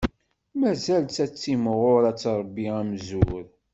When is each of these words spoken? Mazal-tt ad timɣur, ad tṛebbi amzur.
Mazal-tt 0.59 1.17
ad 1.25 1.33
timɣur, 1.33 2.01
ad 2.09 2.17
tṛebbi 2.17 2.67
amzur. 2.81 3.45